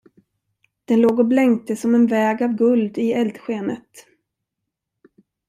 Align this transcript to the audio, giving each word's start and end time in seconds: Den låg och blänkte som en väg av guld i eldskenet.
Den 0.85 1.01
låg 1.01 1.19
och 1.19 1.25
blänkte 1.25 1.75
som 1.75 1.95
en 1.95 2.07
väg 2.07 2.41
av 2.43 2.55
guld 2.55 2.97
i 2.97 3.13
eldskenet. 3.13 4.05